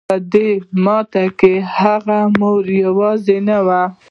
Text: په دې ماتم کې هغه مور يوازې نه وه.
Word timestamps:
په 0.09 0.15
دې 0.33 0.49
ماتم 0.85 1.27
کې 1.39 1.53
هغه 1.79 2.19
مور 2.39 2.63
يوازې 2.85 3.37
نه 3.47 3.57
وه. 3.65 3.81